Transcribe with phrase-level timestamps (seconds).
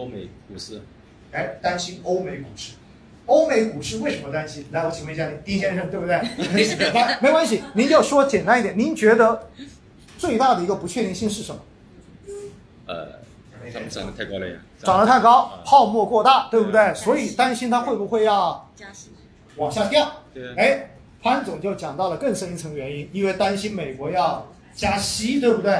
[0.00, 0.80] 欧美股市，
[1.30, 2.72] 哎，担心欧美股市。
[3.26, 4.64] 欧美股市为什么担心？
[4.72, 6.16] 来，我请问一下你，丁先生，对不对？
[6.16, 8.76] 来， 没关系，您就说简单一点。
[8.78, 9.48] 您觉得
[10.16, 11.60] 最大的一个不确定性是什么？
[12.86, 13.20] 呃，
[13.72, 16.94] 他们涨得太高了呀，涨得太高，泡沫过大，对不对？
[16.94, 19.10] 所以担心它会不会要加息，
[19.56, 20.10] 往下掉？
[20.32, 20.90] 对，哎，
[21.22, 25.78] 潘总就讲到了更深一层原因，因为担心美国要加息，对不对？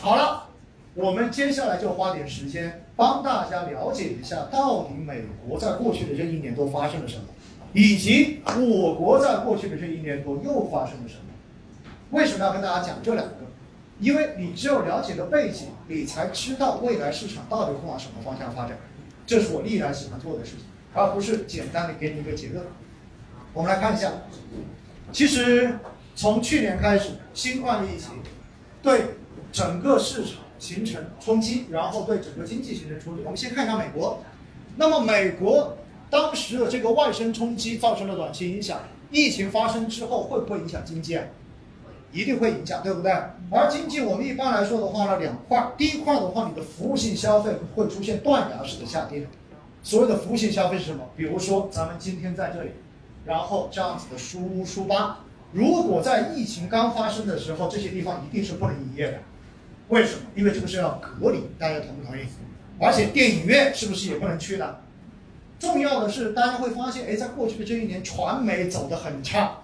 [0.00, 0.48] 好了，
[0.94, 7.22] 我们接下来就花点时间帮大家了解一下，到底美国在过去的这一年多发生了什么，
[7.72, 11.22] 以及我国在过去的这一年多又发生了什么。
[12.10, 13.34] 为什么要跟大家讲这两个？
[14.00, 18.76] 因为你只有了解了背景，你才知道未来市场到底会往什么方向发展。
[19.24, 22.64] 这是我历来喜欢做的事情，而不是简单的给你一个结论。
[23.52, 24.10] 我们来看一下，
[25.12, 25.78] 其实
[26.16, 28.14] 从去年开始，新冠疫情
[28.82, 29.02] 对
[29.52, 33.22] 整个市场形成冲击，然后对整个经济形成冲击。
[33.24, 34.22] 我们先看一下美国，
[34.76, 35.76] 那么美国
[36.10, 41.24] 当时的这个外生冲击造成了短期影响，疫情发生之后会不会影响经济啊？
[42.10, 43.12] 一定会影响，对不对？
[43.50, 49.26] 而经济我们一般来说的话呢，两块，第一块的话，你的服务性消费会出现断崖式的下跌。
[49.82, 51.04] 所谓的服务性消费是什么？
[51.16, 52.70] 比如说咱们今天在这里，
[53.26, 55.20] 然后这样子的书屋书吧，
[55.52, 59.18] 如果在疫情刚发生的时候，这些地方一定是不能营业的。
[59.88, 60.22] 为什么？
[60.34, 62.20] 因为这个是要隔离，大家同不同意？
[62.80, 64.80] 而且电影院是不是也不能去的？
[65.58, 69.58] 重要的是，大家会发现，哎，在过去的这一年，传媒走得很差，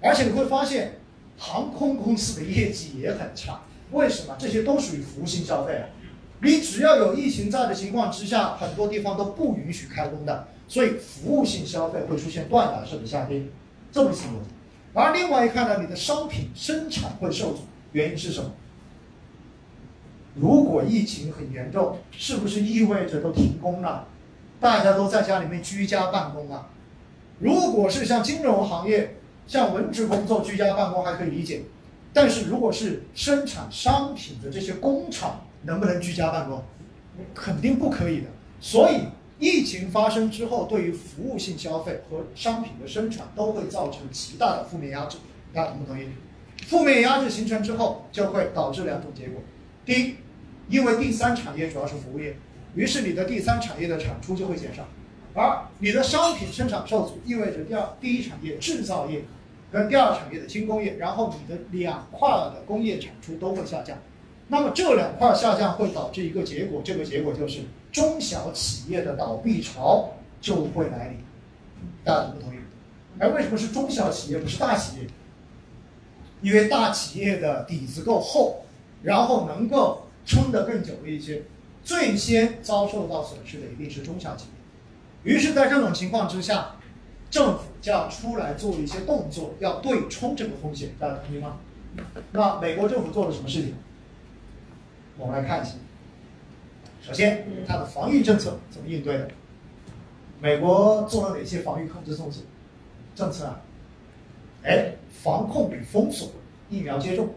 [0.00, 0.98] 而且你会发现。
[1.38, 4.36] 航空公司的业绩也很差，为什么？
[4.38, 5.88] 这些都属于服务性消费啊。
[6.40, 13.42] 你只要有疫情在的情况之下，很多地方都不允许开工的，所以服务性消费会出现断崖式的下跌，
[13.90, 14.50] 这么一层逻辑。
[14.92, 18.52] 而另外一看呢，你的商品生产会受阻，原因是什么？
[20.34, 24.06] 如果疫情很严重，是不是意味着都停工了？
[24.60, 26.68] 大家都在家里面居家办公啊？
[27.38, 29.16] 如果是像金融行业，
[29.46, 31.62] 像文职工作居家办公还可以理解，
[32.12, 36.62] 但是如果是生产商品的这些工厂，能不能居家办公？
[37.34, 38.26] 肯定不可以的。
[38.60, 39.00] 所以
[39.38, 45.18] 疫情发生之后，对于服务性消费和商品的生产都会造成极大的负面压制。
[45.52, 46.06] 大家同不同意？
[46.64, 49.42] 负面压制形成之后，就会导致两种结果：
[49.84, 50.16] 第一，
[50.68, 52.36] 因为第三产业主要是服务业，
[52.74, 54.86] 于是你的第三产业的产出就会减少。
[55.34, 59.24] 而你的商品生产受阻，意味着第二第一产业制造业
[59.70, 63.96] 跟第二产业的轻工业，然后你的两块的工业产出都会下降。
[64.48, 67.60] 那么这两块下降会导致一个结果，这个结果就是
[67.90, 70.10] 中小企业的倒闭潮
[70.40, 71.18] 就会来临。
[72.04, 72.58] 大家同不同意？
[73.18, 75.06] 哎，为什么是中小企业不是大企业？
[76.42, 78.66] 因为大企业的底子够厚，
[79.02, 81.42] 然后能够撑得更久一些。
[81.84, 84.46] 最先遭受到损失的一定是中小企
[85.24, 85.32] 业。
[85.32, 86.76] 于是，在这种情况之下，
[87.28, 91.56] 政府就要出来做一些动作，要对冲这个风险，大家同意吗？
[92.30, 93.74] 那美国政府做了什么事情？
[95.18, 95.72] 我们来看一下。
[97.00, 99.28] 首先，它的防御政策怎么应对的？
[100.40, 102.40] 美国做了哪些防御控制措施？
[103.16, 103.60] 政策啊？
[104.62, 106.30] 哎，防控与封锁，
[106.70, 107.28] 疫苗接种，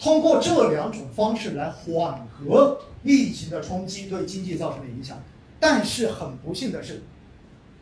[0.00, 5.18] 通过这两种方式来缓和疫情的冲击对经济造成的影响。
[5.60, 7.02] 但是很不幸的是，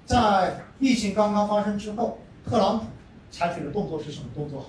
[0.04, 2.86] 在疫情刚刚发生之后，特朗普
[3.30, 4.66] 采取的动作是什么动作？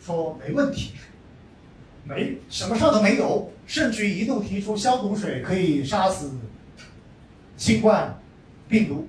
[0.00, 0.94] 说没问题，
[2.02, 6.32] 没什么事儿都没有，甚至于一度提出消毒水可以杀死
[7.56, 8.18] 新冠
[8.68, 9.06] 病毒。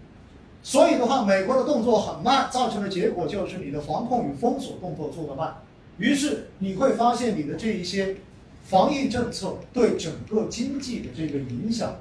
[0.61, 5.55] 所以的话，美国的动作很慢，造成的结果就是你的防控与封锁动作做得慢。
[5.99, 8.15] 于是你会发现你的这一些
[8.63, 11.95] 防疫政策对整个经济的这个影响。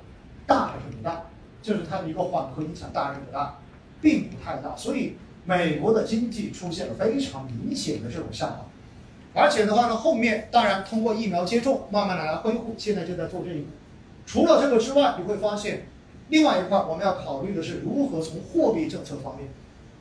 [0.46, 1.24] 大还是不大？
[1.60, 3.58] 就是它的一个缓和影响大还是不大，
[4.00, 4.74] 并不太大。
[4.74, 5.12] 所以
[5.44, 8.64] 美国的经济出现了非常明显的这种下滑，
[9.34, 13.66] 而且的话呢，后面当然通过疫苗接种慢慢的来恢复，现在就在做这一步。
[14.24, 15.86] 除了这个之外，你会发现
[16.30, 19.50] 另外一块我们要考虑的是如何从货币政策方面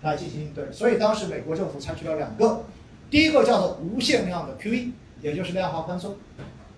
[0.01, 0.71] 来进行应对。
[0.71, 2.63] 所以当时美国政府采取了两个，
[3.09, 6.15] 第一个叫做无限量的 QE，也就是量化宽松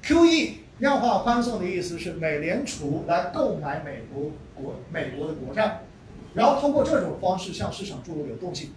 [0.03, 0.53] ，QE。
[0.79, 5.81] 量化宽松的意思是美联储来购买美国国美国的国债，
[6.33, 8.69] 然后通过这种方式向市场注入流动性，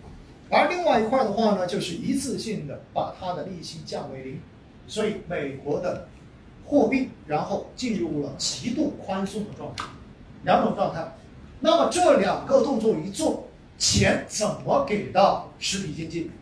[0.50, 4.40] 而另外一块的话呢，就是一次性的把它的利息降为零，
[4.88, 6.08] 所以美国的
[6.66, 9.84] 货币然后进入了极度宽松的状态，
[10.42, 11.06] 两种状态。
[11.60, 13.44] 那么这两个动作一做，
[13.78, 16.32] 钱怎么给到实体经济？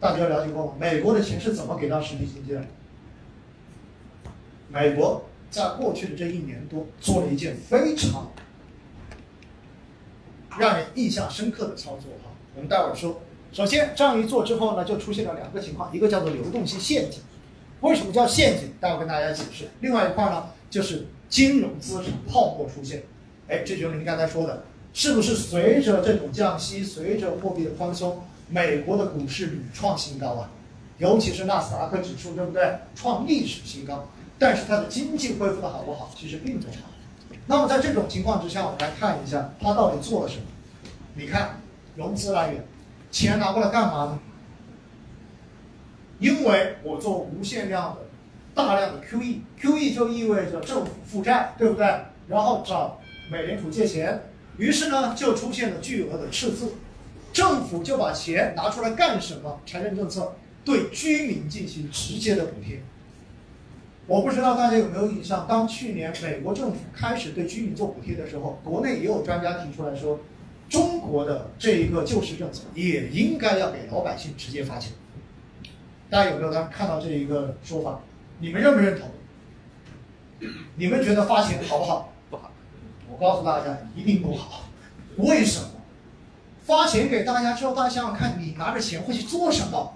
[0.00, 0.72] 大家了解过吗？
[0.78, 2.62] 美国的钱是怎么给到实体经济的？
[4.68, 8.30] 美国在过去的这一年多做了一件非常
[10.58, 12.30] 让人印象深刻的操作哈。
[12.54, 13.20] 我们待会儿说。
[13.50, 17.20] 首先这样一做之后呢，就出现了两个情况，一个叫做流动性陷阱。
[17.80, 18.74] 为什么叫陷阱？
[18.78, 19.68] 待会儿跟大家解释。
[19.80, 23.04] 另外一块呢，就是金融资产泡沫出现。
[23.48, 30.50] 哎，这就是您刚才说的，是不是随着这种降息，随着货币的宽松，美国的股市屡创新高啊？
[30.98, 32.78] 尤其是纳斯达克指数，对不对？
[32.94, 34.08] 创历史新高。
[34.38, 36.10] 但是它的经济恢复的好不好？
[36.16, 36.76] 其实并不好。
[37.46, 40.42] 那么在这种情况之下，我们来看一下它到底做了什么。
[41.14, 41.60] 你看，
[41.96, 42.64] 融资来源。
[43.10, 44.18] 钱拿过来干嘛呢？
[46.18, 48.00] 因为我做无限量的、
[48.54, 51.86] 大量的 QE，QE 就意味着政府负债，对不对？
[52.28, 53.00] 然后找
[53.30, 54.20] 美联储借钱，
[54.56, 56.74] 于是呢就出现了巨额的赤字，
[57.38, 59.60] 政府就把钱拿出来干什么？
[59.64, 62.82] 财政政策对居民进行直接的补贴。
[64.08, 70.18] 我不知道大家有没有印象，当去年美国政府开始对居民做补贴的时候，国内也有专家提出来说。
[70.68, 74.92] 中国的这一个救市政策也应该要给老百姓直接发钱，
[76.10, 78.00] 大家有没有看到这一个说法？
[78.40, 79.08] 你们认不认同？
[80.74, 82.12] 你们觉得发钱好不好？
[82.30, 82.50] 不好。
[83.08, 84.64] 我告诉大家，一定不好。
[85.18, 85.67] 为什么？
[86.68, 89.94] 发钱给大家之后，大家想想看，你拿着钱会去做什么？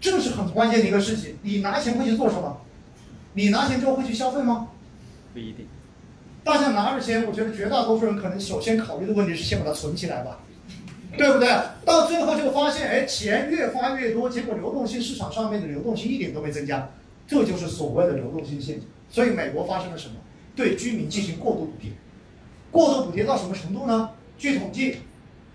[0.00, 1.36] 这是很关键的一个事情。
[1.42, 2.60] 你拿钱会去做什么？
[3.32, 4.68] 你拿钱之后会去消费吗？
[5.32, 5.66] 不一定。
[6.44, 10.38] 大家拿着钱，我觉得绝大多数人可能首先考虑的问题是先把它存起来吧，
[11.18, 11.48] 对不对？
[11.84, 16.88] 到最后就发现，哎，钱越发越多，结果流动性市场上面的流动性一点都没增加，
[17.26, 18.84] 这就是所谓的流动性陷阱。
[19.10, 20.14] 所以美国发生了什么？
[20.54, 21.90] 对居民进行过度补贴，
[22.70, 24.10] 过度补贴到什么程度呢？
[24.38, 24.98] 据统计，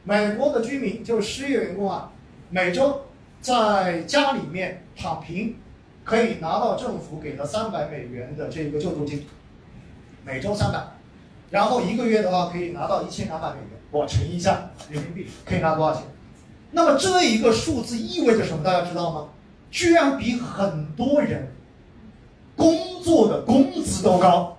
[0.08, 2.10] 美国的居民就是失业员工啊，
[2.50, 3.02] 每周
[3.42, 5.58] 在家里面躺平，
[6.06, 9.26] 可以拿到政府给的三百美元的这个救助金。
[10.24, 10.82] 每周三百，
[11.50, 16.04] 然后一个月的话可以拿到一千两百美元，我乘一下人民币可以拿多少钱？
[16.72, 18.64] 那么这一个数字意味着什么？
[18.64, 19.28] 大家知道吗？
[19.70, 21.52] 居然比很多人
[22.56, 24.58] 工作的工资都高。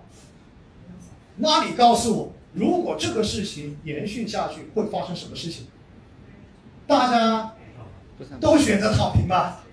[1.36, 5.66] 那你告诉我，如果这个事情延续下去，会发生什么事情？
[6.86, 7.54] 大家
[8.40, 9.64] 都选择躺平吧？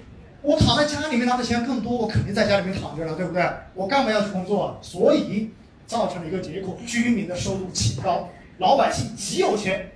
[0.42, 3.44] 我躺在家里面拿的钱更多，我肯定在家里面躺着了，对不对？
[3.74, 4.80] 我干嘛要去工作？
[4.82, 5.52] 所以。
[5.88, 8.28] 造成了一个结果，居民的收入提高，
[8.58, 9.92] 老百姓极有钱。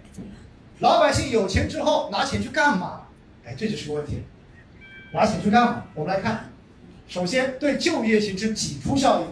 [0.81, 3.07] 老百姓有钱之后拿钱去干嘛？
[3.43, 4.21] 哎，这就是个问题。
[5.11, 5.85] 拿钱去干嘛？
[5.95, 6.51] 我们来看，
[7.07, 9.25] 首先对就业形成挤出效应。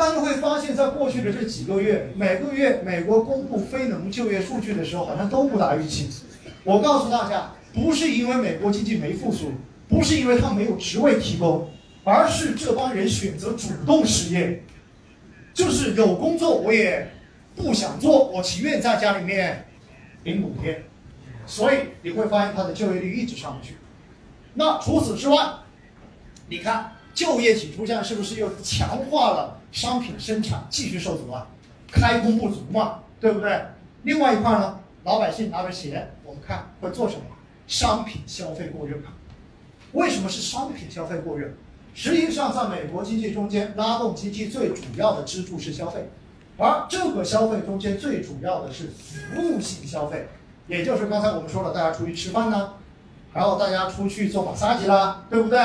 [0.00, 6.08] 大家会发现，在过去的这几个月，每个月美国公布非农就业数据的时候，好像都不达预期。
[6.64, 9.52] 我告诉大家，不是因为美国经济没复苏，
[9.90, 11.68] 不是因为他没有职位提供，
[12.02, 14.62] 而是这帮人选择主动失业。
[15.52, 17.06] 就是有工作我也
[17.54, 19.66] 不想做，我情愿在家里面
[20.24, 20.82] 领补贴，
[21.44, 23.74] 所以你会发现他的就业率一直上不去。
[24.54, 25.36] 那除此之外，
[26.48, 31.46] 你看就业挤出项是不是又强化了商品生产继续受阻啊？
[31.92, 33.60] 开工不足嘛，对不对？
[34.02, 37.22] 另外一块呢，老百姓拿着钱，我们看会做什么？
[37.66, 38.96] 商品消费过热。
[39.92, 41.48] 为什么是商品消费过热？
[41.94, 46.08] 实际上，在美国经济中间，拉动经济最主要的支柱是消费，
[46.56, 50.28] 而这个消费中间最主要的是服务性消费，
[50.68, 52.74] 也就是刚才我们说了，大家出去吃饭呢，
[53.34, 55.58] 然后大家出去做马杀鸡啦，对不对？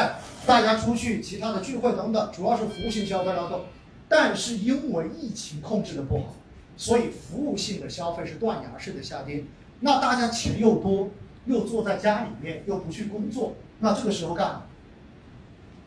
[0.48, 3.62] 大家出去其他的聚会等等，主要是服务性消费拉动。
[4.08, 6.36] 但是因为疫情控制的不好，
[6.78, 9.44] 所以服务性的消费是断崖式的下跌。
[9.80, 11.10] 那大家钱又多，
[11.46, 14.62] 又坐在家里面，又不去工作，那这个时候干嘛？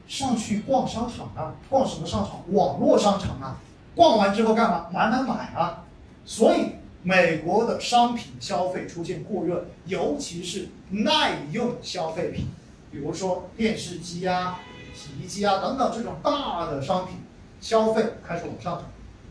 [0.07, 2.43] 上去逛商场啊，逛什么商场？
[2.53, 3.61] 网络商场啊，
[3.95, 4.89] 逛完之后干嘛？
[4.93, 5.85] 买买买啊！
[6.25, 6.71] 所以
[7.03, 12.47] 美国的商品消费出现过热，尤其是耐用消费品，
[12.91, 14.61] 比如说电视机啊、
[14.95, 17.17] 洗衣机啊等等这种大的商品
[17.61, 18.85] 消费开始往上涨。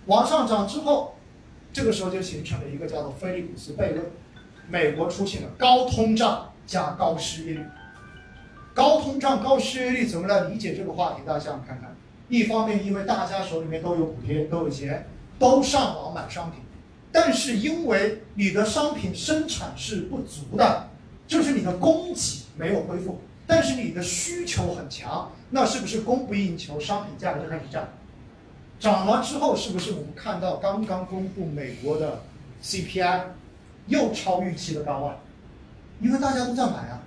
[0.05, 1.15] 往上涨之后，
[1.74, 4.05] 这个时候就形成了一个叫做菲利普斯悖论：
[4.69, 7.65] 美国出现了高通胀加高失业率。
[8.74, 11.22] 高通胀、高失业率怎么来理解这个话题？
[11.25, 11.96] 大家想想看看。
[12.29, 15.07] 一方面，因为大家手里面都有补贴、都有钱，
[15.39, 16.60] 都上网买商品；
[17.12, 20.89] 但是因为你的商品生产是不足的，
[21.25, 27.88] 就是你的供给没有恢复，但是你的需求很强，那是不是供不应求，商品价格就开始涨？
[28.79, 32.22] 涨了之后，是不是我们看到刚刚公布美国的
[32.63, 33.22] CPI
[33.88, 35.17] 又超预期的高啊？
[36.01, 37.01] 因为大家都在买啊。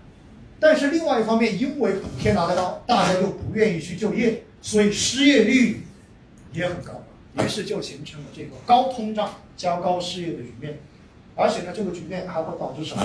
[0.59, 5.87] 但是另外一方面，因为补贴拿得高，大家又不愿意去就业，所以失业率
[6.53, 7.03] 也很高。
[7.39, 10.79] 于是就形成了这个高通胀加高失业的局面，
[11.37, 13.03] 而且呢，这个局面还会导致什么？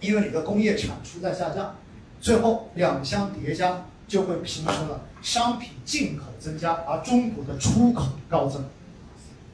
[0.00, 1.74] 因为你的工业产出在下降，
[2.20, 8.64] 最后两相叠加，就会形成了商品进口增加，而中国的出口高增。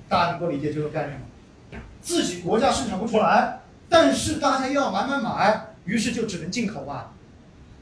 [0.09, 1.27] 大家能够理解这个概念吗？
[2.01, 7.13] 自己国家生产不出来，但是大家要买买买，于是就只能进口吧。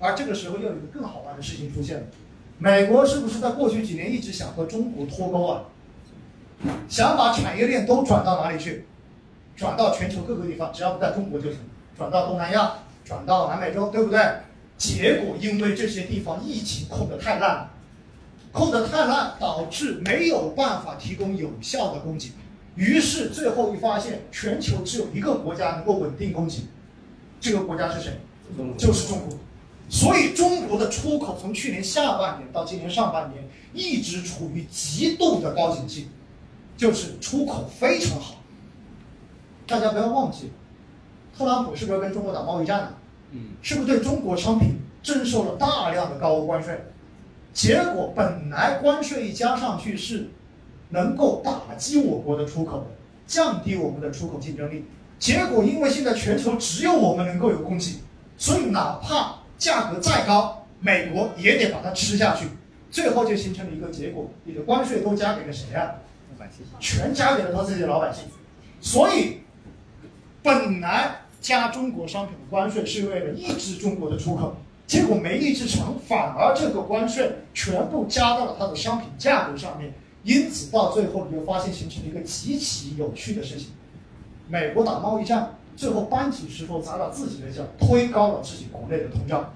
[0.01, 2.07] 而这个时候又有个更好玩的事情出现了，
[2.59, 5.63] 美国是不是在过去几年一直想和中国脱钩啊？
[6.89, 8.87] 想把产业链都转到哪里去？
[9.57, 11.59] 转到全球各个地方，只要不在中国就行。
[11.99, 12.73] 转到东南亚，
[13.05, 14.19] 转到南美洲，对不对？
[14.79, 17.71] 结果因为这些地方疫情控得太烂，
[18.51, 22.31] 控得太烂，导致没有办法提供有效的供给。
[22.75, 26.63] 于是最后一发现，全球只有一个国家能够稳定供给，
[27.41, 28.19] 这个国家是谁？
[28.77, 29.39] 就是中国。
[29.89, 36.09] 所以中国的出口从去年下半年到今年上半年一直处于极度的高景气，
[36.79, 38.37] 就是出口非常好。
[39.67, 40.51] 大家不要忘记，
[41.37, 42.95] 特朗普是不是跟中国打贸易战呢？
[43.33, 46.79] 嗯，是不是对中国商品征收了大量的高额关税？
[47.53, 50.31] 结果本来关税一加上去是
[50.91, 52.87] 能够打击我国的出口的，
[53.27, 54.85] 降低我们的出口竞争力。
[55.19, 58.01] 结果因为现在全球只有我们能够有供给，
[58.37, 62.47] 所以哪怕价格再高，美国也得把它吃下去。
[62.91, 65.95] 最后就形成了一个结果：你的关税都加给了谁呀？
[66.31, 66.67] 老百姓。
[66.81, 68.25] 全加给了他自己的老百姓。
[68.81, 69.43] 所以
[70.43, 74.57] 本来加中国商品的关税是为了抑制中国的出口，
[74.87, 79.93] 结果没抑制成，反而这个关税全部加到了它的商品价格上面。
[80.23, 83.71] 因此到最后你就发现形成了一个极其有趣的事情：
[84.49, 89.53] 美国打贸易战，最后搬起石头砸到自己的脚，推高了自己国内的通胀。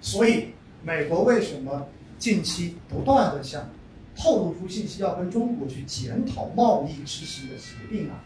[0.00, 0.46] 所以
[0.82, 1.86] 美国为什么
[2.18, 3.68] 近期不断的向
[4.16, 8.24] 透露出信息，要跟中国去检讨贸易执行的协定啊？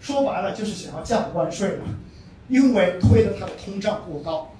[0.00, 1.84] 说白了就是想要降关税嘛，
[2.48, 4.50] 因为推的它的通胀过高。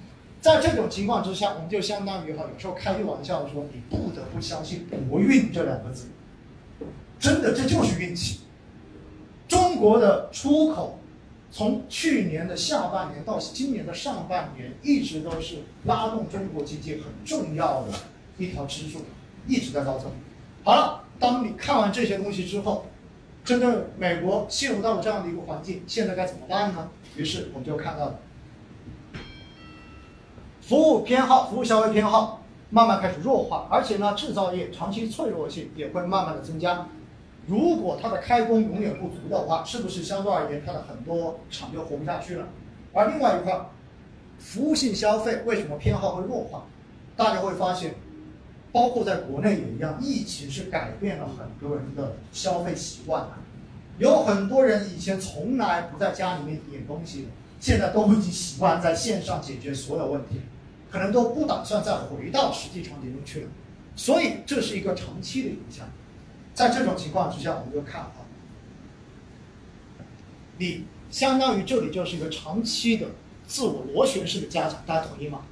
[0.41, 6.07] 在这种情况之下，我们就相当于哈，有时候开句玩笑说，你不得不相信“国运”这两个字，
[7.19, 8.41] 真的这就是运气。
[9.47, 10.99] 中国的出口
[11.51, 17.87] 从去年的下半年到今年的上半年，一直都是拉动中国经济很重要的
[18.37, 19.01] 一条支柱，
[19.47, 20.11] 一直在高增。
[20.63, 22.85] 好了，当你看完这些东西之后，
[23.45, 26.89] 真正美国陷入到了这样的一个环境，现在该怎么办呢？
[27.15, 28.19] 于是我们就看到了。
[30.61, 36.87] 服务偏好、服务消费偏好慢慢开始弱化，而且呢，制造业长期脆弱性也会慢慢的增加。
[37.45, 42.47] 如果它的开工永远不足的话，是不是相对而言它的很多厂就活不下去了？
[42.93, 43.69] 而另外一块，
[44.39, 46.63] 服务性消费为什么偏好会弱化？
[47.15, 47.93] 大家会发现，
[48.75, 53.29] 包括在国内也一样，疫情是改变了很多人的消费习惯的。
[53.99, 57.27] 有很多人以前从来不在家里面点东西的，
[57.57, 60.41] 现在都已经习惯在线上解决所有问题。
[60.91, 63.47] 可能都不打算再回到实际场景中去了，
[63.95, 65.87] 所以这是一个长期的影响。
[66.53, 68.11] 在这种情况之下，我们就看啊，
[70.57, 73.07] 你相当于这里就是一个长期的
[73.47, 75.43] 自我螺旋式的加强，大家同意吗？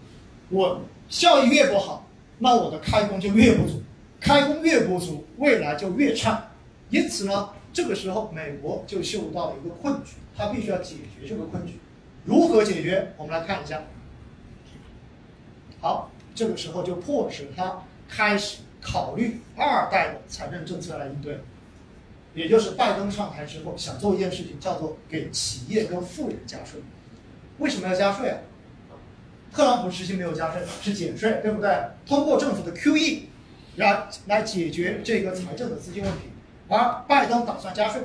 [0.50, 2.06] 我效益越不好，
[2.40, 3.82] 那我的开工就越不足，
[4.20, 6.50] 开工越不足，未来就越差。
[6.90, 11.80] 因此呢，这个时候美国就嗅到了一个困局，它必须要解决这个困局。
[12.26, 13.14] 如何解决？
[13.18, 13.84] 我们来看一下。
[15.80, 21.40] 好，这个时候就迫使他开始考虑二代的财政政策来应对，
[22.34, 26.80] 也就是拜登上台之后想做一件事情，叫做给企业跟富人加税。
[27.58, 28.40] 为什么要加税啊？
[29.54, 31.70] 特朗普时期没有加税，是减税，对不对？
[32.08, 33.20] 通过政府的 QE
[33.76, 36.20] 来来解决这个财政的资金问题，
[36.68, 38.02] 而拜登打算加税，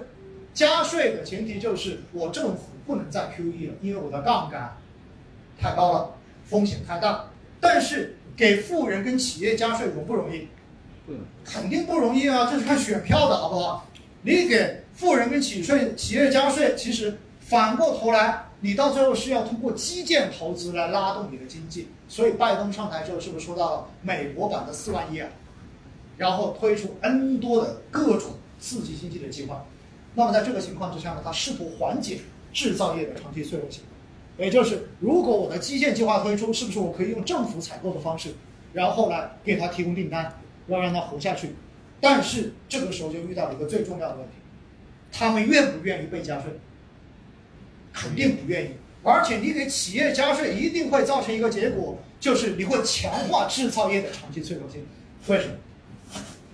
[0.52, 4.76] 加税的前提就是我政府不能再 QE 了，因为我的杠杆
[5.58, 6.14] 太高了，
[6.44, 7.30] 风险太大。
[7.60, 10.48] 但是给富人跟企业加税容不容易？
[11.42, 12.46] 肯定不容易啊！
[12.52, 13.88] 这是看选票的好不好？
[14.20, 21.88] 你给富人跟企税企业加税，其实反过头来，你到最后是要通过基建投资来拉动你的经济。
[22.08, 25.28] 所以拜登上台之后，是不是说到了美国版的四万亿啊？
[26.16, 29.64] 然后推出 N 多的各种刺激经济的计划。
[30.14, 32.20] 那么在这个情况之下呢，他试图缓解
[32.52, 33.82] 制造业的长期脆弱性。
[34.38, 38.34] 也就是，如果我的基建计划推出，是不是我可以用政府采购的方式，
[38.72, 40.32] 然后来给他提供订单，
[40.68, 41.54] 要让他活下去？
[42.00, 44.34] 但是这个时候就遇到了一个最重要的问题：
[45.12, 46.58] 他们愿不愿意被加税？
[47.98, 48.70] 肯定不愿意。
[49.02, 54.84] 而且你给企业加税，一定会造成一个结果，就是你会强化制造业的长期脆弱性。
[55.26, 55.54] 为什么？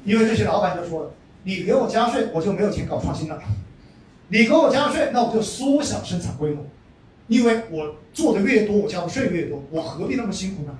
[0.04, 1.10] 因为这些老板就说了，
[1.42, 3.36] 你给我加税，我就没有钱搞创新了；
[4.28, 6.64] 你给我加税，那我就缩小生产规模，
[7.26, 10.76] 因为我做的越多，我交的税越多，我何必那么辛苦呢？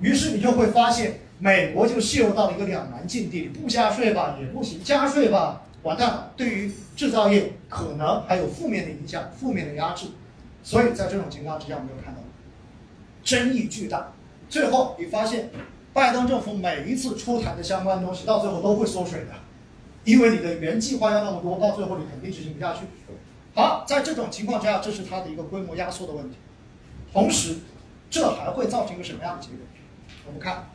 [0.00, 10.08] 于是你就会发现，美国就陷入到了一个两难境地：不加税吧也不行，加税吧完蛋了，对于制造业可能还有负面的影响、负面的压制。
[10.62, 12.20] 所以在这种情况之下，我们就看到
[13.22, 14.12] 争议巨大。
[14.48, 15.50] 最后你发现，
[15.92, 19.32] 拜登政府每一次出台的相关东西，到最后都会缩水的，
[20.04, 22.80] 因为你的原计划要那么多，到最后你肯定执行不下去。
[23.54, 26.36] 好，在这种情况之下，这是它的一个规模压缩的问题。
[27.12, 27.56] 同时，
[28.10, 29.58] 这还会造成一个什么样的结果？
[30.26, 30.68] 我们看，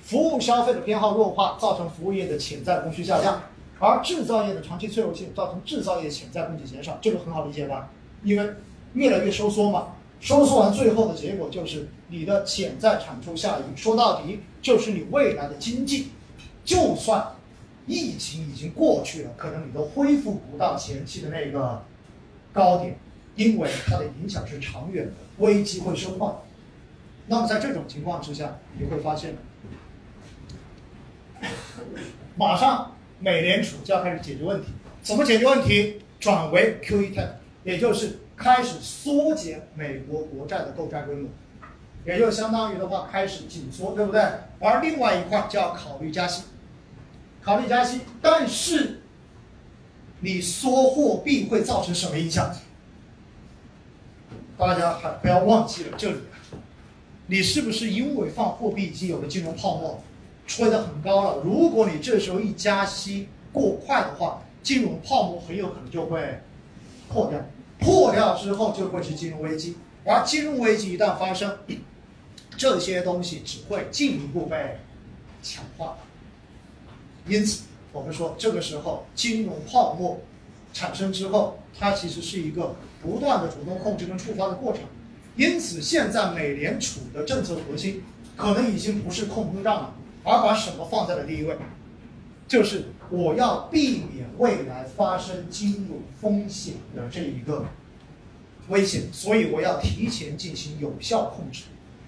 [0.00, 3.42] 服务消费的偏好弱化，造成服务业的潜在供需下降，
[3.84, 7.90] 而制造业的长期脆弱性造成制造业潜在供给减少，这个很好理解吧？
[8.22, 8.54] 因为
[8.94, 9.88] 越来越收缩嘛。
[10.20, 13.62] 收缩完，最后的结果就是你的潜在产出下移。
[13.76, 16.12] 说到底，就是你未来的经济，
[16.64, 17.32] 就算
[17.86, 21.82] 疫情已经过去了，可能你都恢复不到前期的那个
[22.54, 22.98] 高点，
[23.36, 26.40] 因为它的影响是长远的，危机会深化。
[27.26, 29.36] 那么在这种情况之下，你会发现，
[32.34, 32.93] 马上
[33.24, 34.68] 美联储就要开始解决问题。
[35.02, 36.02] 怎么解决问题？
[36.20, 37.26] 转为 QE ten，
[37.64, 38.18] 也就是。
[38.36, 41.30] 开始缩减美国国债的购债规模，
[42.04, 44.20] 也就相当于的话开始紧缩，对不对？
[44.58, 46.42] 而另外一块就要考虑加息，
[47.40, 48.00] 考虑加息。
[48.20, 49.02] 但是，
[50.18, 52.52] 你缩货币会造成什么影响？
[54.58, 56.18] 大家还不要忘记了这里，
[57.28, 60.02] 你是不是因为放货币已经有了金融泡沫，
[60.46, 61.42] 吹得很高了？
[61.44, 66.40] 如果你这时候一加息过快的话，金融泡沫很有可能就会
[67.08, 67.40] 破掉。
[67.78, 71.58] 破掉之后就会是金融危机，而金融危机一旦发生，
[72.56, 74.78] 这些东西只会进一步被
[75.42, 75.98] 强化。
[77.26, 80.20] 因此，我们说这个时候金融泡沫
[80.72, 84.82] 产生之后，它其实是一个不断的主动控制跟触发的过程。
[85.36, 88.02] 因此，现在美联储的政策核心
[88.36, 91.56] 可能已经不是控通胀了，而把什么放在了第一位，
[92.48, 92.86] 就是。
[93.10, 97.66] 我要避免未来发生金融风险的这一个
[98.68, 101.64] 危险，所以我要提前进行有效控制。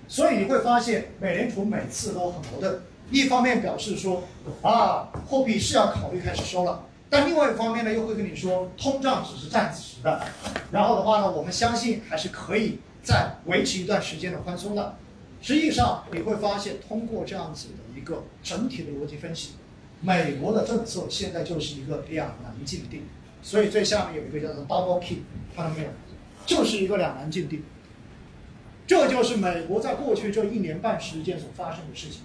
[0.09, 4.23] 所以你会发现，美联储每次都很矛盾，一方面表示说
[4.63, 10.27] 啊，货币是要考虑开始收了，但另外一方面呢，又会跟你说通胀只是暂时的，
[10.73, 14.97] 然后的话呢，我们相信还是可以再维持一段时间的宽松的。
[15.47, 19.53] 实际上你会发现，通过这样子的一个整体的逻辑分析。
[20.01, 23.03] 美国的政策现在就是一个两难境地，
[23.45, 25.19] 所以最下面有一个叫做 double key，
[25.55, 25.89] 看到没有？
[26.45, 27.63] 就是一个两难境地。
[28.89, 32.23] 这就是美国在过去这一年半时间所发生的事情。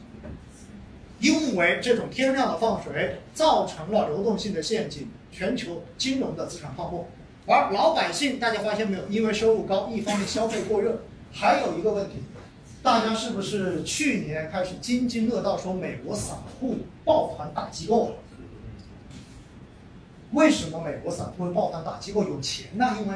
[1.19, 7.07] 因为这种天量的放水，造成了流动性的陷阱，全球金融的资产泡沫。
[7.45, 9.07] 而老百姓，大家发现没有？
[9.07, 12.15] 因为收入高，一方面消费过热，还有一个问题。
[12.83, 18.15] 大家是不是去年开始津津乐道说美国散户抱团打机构了？
[20.31, 22.23] 为什么美国散户会抱团打机构？
[22.23, 23.15] 有钱呢，因为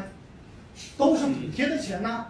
[0.97, 2.27] 都是补贴的钱呢。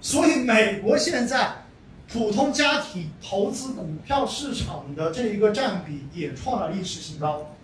[0.00, 1.64] 所以美国现在
[2.10, 7.54] 普通家庭投资股票市场的这一个占比也创了历史新高。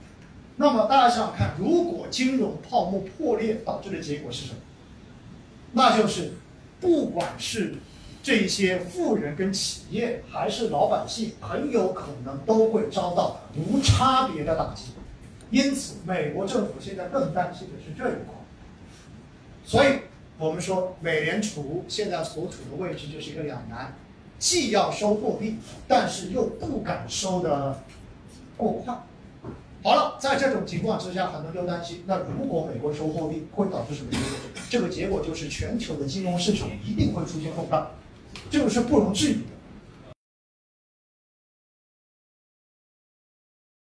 [0.56, 4.58] 那么大家想想看，如果金融泡沫破裂导致的结果是什么？
[5.72, 6.34] 那就是
[6.80, 7.76] 不管是
[8.24, 14.92] 这些富人跟企业还是老百姓，很有可能都会遭到无差别的打击。
[15.50, 18.34] 因此，美国政府现在更担心的是这一块。
[19.62, 19.98] 所以，
[20.38, 23.94] 我们说美联储现在所处的位置就是一个两难：
[24.38, 27.82] 既要收货币，但是又不敢收的
[28.56, 28.94] 过快。
[29.82, 34.26] 好了，在这种情况之下，很多人就担心：那如果美国收货币，会导致什么结果？
[34.70, 37.90] 这个结果就是全球的金融市场一定会出现动荡。
[38.50, 39.53] 这个是不容置疑的。